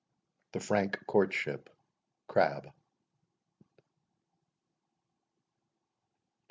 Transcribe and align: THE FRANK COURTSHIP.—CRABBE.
THE 0.53 0.59
FRANK 0.59 1.05
COURTSHIP.—CRABBE. 1.05 2.73